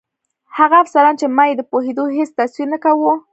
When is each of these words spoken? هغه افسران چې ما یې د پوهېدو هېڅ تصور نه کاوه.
هغه 0.57 0.75
افسران 0.83 1.13
چې 1.21 1.25
ما 1.35 1.43
یې 1.49 1.55
د 1.57 1.61
پوهېدو 1.71 2.03
هېڅ 2.17 2.29
تصور 2.39 2.67
نه 2.73 2.77
کاوه. 2.83 3.13